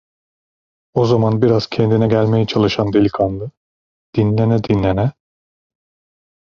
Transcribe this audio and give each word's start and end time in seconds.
O 0.93 1.05
zaman 1.05 1.41
biraz 1.41 1.67
kendine 1.69 2.07
gelmeye 2.07 2.45
çalışan 2.47 2.93
delikanlı, 2.93 3.51
dinlene 4.15 4.63
dinlene: 4.63 5.11